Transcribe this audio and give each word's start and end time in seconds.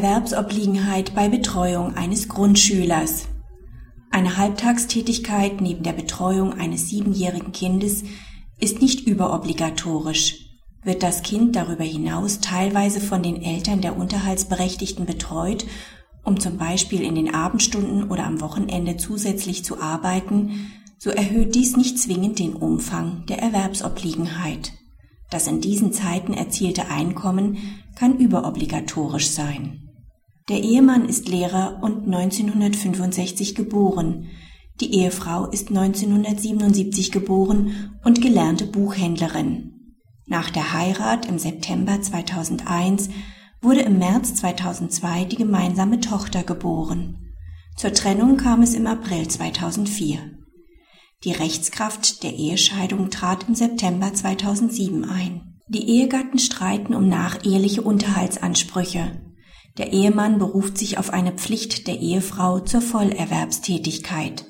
Erwerbsobliegenheit 0.00 1.14
bei 1.14 1.28
Betreuung 1.28 1.94
eines 1.94 2.26
Grundschülers. 2.26 3.26
Eine 4.10 4.38
Halbtagstätigkeit 4.38 5.60
neben 5.60 5.82
der 5.82 5.92
Betreuung 5.92 6.54
eines 6.54 6.88
siebenjährigen 6.88 7.52
Kindes 7.52 8.04
ist 8.58 8.80
nicht 8.80 9.06
überobligatorisch. 9.06 10.38
Wird 10.82 11.02
das 11.02 11.22
Kind 11.22 11.54
darüber 11.54 11.84
hinaus 11.84 12.40
teilweise 12.40 12.98
von 12.98 13.22
den 13.22 13.42
Eltern 13.42 13.82
der 13.82 13.98
Unterhaltsberechtigten 13.98 15.04
betreut, 15.04 15.66
um 16.24 16.40
zum 16.40 16.56
Beispiel 16.56 17.02
in 17.02 17.14
den 17.14 17.34
Abendstunden 17.34 18.10
oder 18.10 18.24
am 18.24 18.40
Wochenende 18.40 18.96
zusätzlich 18.96 19.66
zu 19.66 19.82
arbeiten, 19.82 20.72
so 20.96 21.10
erhöht 21.10 21.54
dies 21.54 21.76
nicht 21.76 21.98
zwingend 21.98 22.38
den 22.38 22.54
Umfang 22.54 23.26
der 23.26 23.40
Erwerbsobliegenheit. 23.40 24.72
Das 25.28 25.46
in 25.46 25.60
diesen 25.60 25.92
Zeiten 25.92 26.32
erzielte 26.32 26.88
Einkommen 26.88 27.58
kann 27.96 28.16
überobligatorisch 28.16 29.28
sein. 29.28 29.89
Der 30.50 30.64
Ehemann 30.64 31.08
ist 31.08 31.28
Lehrer 31.28 31.78
und 31.80 32.12
1965 32.12 33.54
geboren. 33.54 34.26
Die 34.80 34.96
Ehefrau 34.96 35.46
ist 35.46 35.68
1977 35.68 37.12
geboren 37.12 37.92
und 38.02 38.20
gelernte 38.20 38.66
Buchhändlerin. 38.66 39.94
Nach 40.26 40.50
der 40.50 40.72
Heirat 40.72 41.26
im 41.26 41.38
September 41.38 42.02
2001 42.02 43.10
wurde 43.62 43.82
im 43.82 43.98
März 43.98 44.34
2002 44.34 45.26
die 45.26 45.36
gemeinsame 45.36 46.00
Tochter 46.00 46.42
geboren. 46.42 47.32
Zur 47.76 47.92
Trennung 47.92 48.36
kam 48.36 48.62
es 48.62 48.74
im 48.74 48.88
April 48.88 49.28
2004. 49.28 50.18
Die 51.22 51.32
Rechtskraft 51.32 52.24
der 52.24 52.34
Ehescheidung 52.34 53.10
trat 53.10 53.46
im 53.46 53.54
September 53.54 54.12
2007 54.12 55.04
ein. 55.04 55.60
Die 55.68 55.88
Ehegatten 55.88 56.40
streiten 56.40 56.92
um 56.96 57.08
nacheheliche 57.08 57.82
Unterhaltsansprüche. 57.82 59.29
Der 59.78 59.92
Ehemann 59.92 60.38
beruft 60.38 60.78
sich 60.78 60.98
auf 60.98 61.12
eine 61.12 61.32
Pflicht 61.32 61.86
der 61.86 62.00
Ehefrau 62.00 62.60
zur 62.60 62.80
Vollerwerbstätigkeit. 62.80 64.44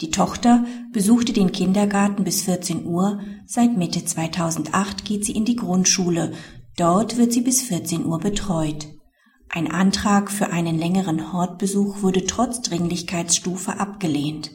Die 0.00 0.10
Tochter 0.10 0.64
besuchte 0.92 1.32
den 1.32 1.52
Kindergarten 1.52 2.24
bis 2.24 2.42
14 2.42 2.84
Uhr, 2.84 3.20
seit 3.46 3.76
Mitte 3.76 4.04
2008 4.04 5.04
geht 5.04 5.24
sie 5.24 5.32
in 5.32 5.44
die 5.44 5.56
Grundschule, 5.56 6.32
dort 6.76 7.16
wird 7.16 7.32
sie 7.32 7.42
bis 7.42 7.62
14 7.62 8.04
Uhr 8.04 8.18
betreut. 8.18 8.88
Ein 9.48 9.70
Antrag 9.70 10.32
für 10.32 10.50
einen 10.50 10.78
längeren 10.78 11.32
Hortbesuch 11.32 12.02
wurde 12.02 12.26
trotz 12.26 12.62
Dringlichkeitsstufe 12.62 13.78
abgelehnt. 13.78 14.50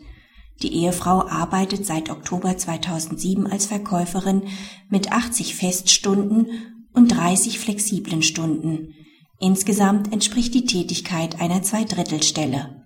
Die 0.61 0.73
Ehefrau 0.73 1.25
arbeitet 1.25 1.85
seit 1.85 2.09
Oktober 2.09 2.57
2007 2.57 3.47
als 3.47 3.65
Verkäuferin 3.65 4.43
mit 4.89 5.13
80 5.13 5.55
Feststunden 5.55 6.47
und 6.91 7.15
30 7.15 7.59
flexiblen 7.59 8.23
Stunden. 8.23 8.93
Insgesamt 9.39 10.11
entspricht 10.11 10.53
die 10.53 10.65
Tätigkeit 10.65 11.39
einer 11.39 11.63
Zweidrittelstelle. 11.63 12.83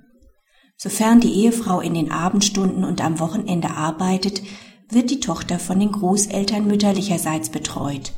Sofern 0.78 1.20
die 1.20 1.34
Ehefrau 1.34 1.82
in 1.82 1.94
den 1.94 2.12
Abendstunden 2.12 2.84
und 2.84 3.02
am 3.02 3.20
Wochenende 3.20 3.72
arbeitet, 3.72 4.44
wird 4.90 5.09
die 5.09 5.20
Tochter 5.20 5.58
von 5.58 5.80
den 5.80 5.92
Großeltern 5.92 6.68
mütterlicherseits 6.68 7.50
betreut. 7.50 8.14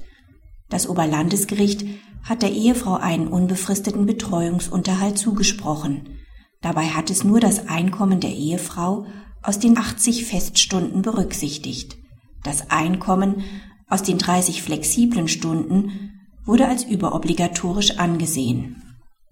Das 0.69 0.89
Oberlandesgericht 0.89 1.86
hat 2.23 2.41
der 2.41 2.52
Ehefrau 2.52 2.95
einen 2.95 3.28
unbefristeten 3.28 4.06
Betreuungsunterhalt 4.06 5.17
zugesprochen. 5.17 6.17
Dabei 6.61 6.88
hat 6.88 7.11
es 7.11 7.23
nur 7.23 7.39
das 7.39 7.67
Einkommen 7.69 8.19
der 8.19 8.33
Ehefrau 8.33 9.06
aus 9.44 9.59
den 9.59 9.78
80 9.78 10.25
Feststunden 10.25 11.03
berücksichtigt. 11.03 11.97
Das 12.44 12.72
Einkommen 12.72 13.44
aus 13.88 14.02
den 14.02 14.17
30 14.17 14.63
flexiblen 14.63 15.28
Stunden 15.28 16.14
wurde 16.45 16.67
als 16.67 16.83
überobligatorisch 16.83 17.97
angesehen. 17.97 18.81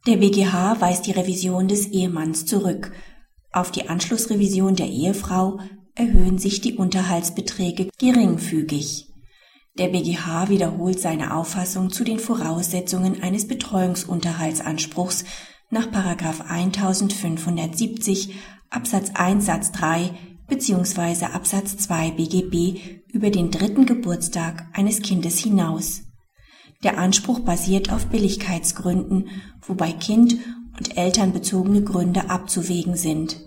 Der 0.06 0.18
BGH 0.18 0.82
weist 0.82 1.08
die 1.08 1.12
Revision 1.12 1.68
des 1.68 1.88
Ehemanns 1.88 2.46
zurück. 2.46 2.92
Auf 3.52 3.72
die 3.72 3.88
Anschlussrevision 3.88 4.76
der 4.76 4.88
Ehefrau 4.88 5.60
erhöhen 5.96 6.40
sich 6.40 6.60
die 6.60 6.76
Unterhaltsbeträge 6.76 7.90
geringfügig. 8.00 9.08
Der 9.78 9.88
BGH 9.88 10.50
wiederholt 10.50 11.00
seine 11.00 11.34
Auffassung 11.36 11.90
zu 11.90 12.04
den 12.04 12.20
Voraussetzungen 12.20 13.24
eines 13.24 13.48
Betreuungsunterhaltsanspruchs 13.48 15.24
nach 15.70 15.88
1570 15.88 18.36
Absatz 18.70 19.12
1 19.16 19.46
Satz 19.46 19.72
3 19.72 20.12
bzw. 20.48 21.26
Absatz 21.26 21.78
2 21.78 22.12
BGB 22.12 22.80
über 23.12 23.30
den 23.30 23.50
dritten 23.50 23.86
Geburtstag 23.86 24.68
eines 24.74 25.02
Kindes 25.02 25.40
hinaus. 25.40 26.02
Der 26.84 26.98
Anspruch 26.98 27.40
basiert 27.40 27.92
auf 27.92 28.08
Billigkeitsgründen, 28.08 29.30
wobei 29.62 29.92
Kind 29.92 30.38
und 30.78 30.98
elternbezogene 30.98 31.84
Gründe 31.84 32.30
abzuwägen 32.30 32.96
sind. 32.96 33.40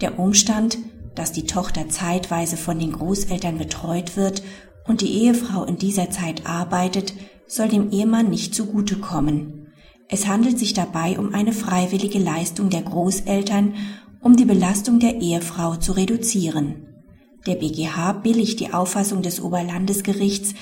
Der 0.00 0.18
Umstand, 0.18 0.78
dass 1.14 1.32
die 1.32 1.46
Tochter 1.46 1.88
zeitweise 1.88 2.56
von 2.56 2.78
den 2.78 2.92
Großeltern 2.92 3.58
betreut 3.58 4.16
wird 4.16 4.42
und 4.86 5.00
die 5.00 5.22
Ehefrau 5.22 5.64
in 5.64 5.78
dieser 5.78 6.10
Zeit 6.10 6.46
arbeitet, 6.46 7.14
soll 7.46 7.68
dem 7.68 7.90
Ehemann 7.90 8.28
nicht 8.28 8.54
zugutekommen. 8.54 9.68
Es 10.08 10.26
handelt 10.26 10.58
sich 10.58 10.74
dabei 10.74 11.18
um 11.18 11.32
eine 11.34 11.52
freiwillige 11.52 12.18
Leistung 12.18 12.70
der 12.70 12.82
Großeltern 12.82 13.74
um 14.20 14.36
die 14.36 14.46
Belastung 14.46 14.98
der 15.00 15.20
Ehefrau 15.20 15.76
zu 15.76 15.92
reduzieren. 15.92 16.86
Der 17.46 17.56
BGH 17.56 18.12
billigt 18.22 18.58
die 18.58 18.72
Auffassung 18.72 19.20
des 19.20 19.42
Oberlandesgerichts, 19.42 20.54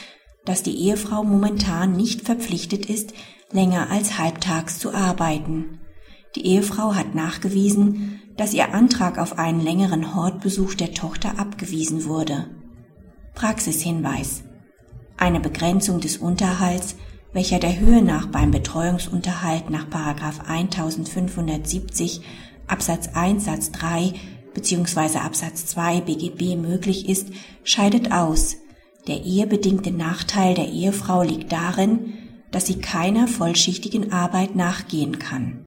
dass 0.45 0.63
die 0.63 0.77
Ehefrau 0.77 1.25
momentan 1.25 1.93
nicht 1.93 2.23
verpflichtet 2.23 2.87
ist, 2.87 3.13
länger 3.53 3.91
als 3.91 4.19
halbtags 4.19 4.79
zu 4.79 4.95
arbeiten. 4.95 5.81
Die 6.35 6.47
Ehefrau 6.47 6.95
hat 6.95 7.15
nachgewiesen, 7.15 8.23
dass 8.37 8.55
ihr 8.55 8.73
Antrag 8.75 9.19
auf 9.19 9.39
einen 9.39 9.61
längeren 9.61 10.15
Hortbesuch 10.15 10.75
der 10.75 10.95
Tochter 10.95 11.39
abgewiesen 11.39 12.07
wurde. 12.07 12.49
Praxishinweis. 13.35 14.43
Eine 15.17 15.41
Begrenzung 15.41 16.01
des 16.01 16.17
Unterhalts, 16.17 16.97
welcher 17.33 17.59
der 17.59 17.79
Höhe 17.79 18.03
nach 18.03 18.27
beim 18.27 18.51
Betreuungsunterhalt 18.51 19.71
nach 19.71 19.87
1570 19.91 22.23
Absatz 22.67 23.09
1 23.15 23.45
Satz 23.45 23.71
3 23.73 24.15
bzw. 24.55 25.19
Absatz 25.19 25.67
2 25.67 26.01
BGB 26.03 26.57
möglich 26.57 27.09
ist, 27.09 27.29
scheidet 27.65 28.13
aus. 28.13 28.57
Der 29.09 29.23
ehebedingte 29.25 29.91
Nachteil 29.91 30.55
der 30.55 30.69
Ehefrau 30.69 31.23
liegt 31.23 31.53
darin, 31.53 32.15
dass 32.53 32.67
sie 32.67 32.79
keiner 32.79 33.27
vollschichtigen 33.27 34.13
Arbeit 34.13 34.55
nachgehen 34.55 35.19
kann 35.19 35.61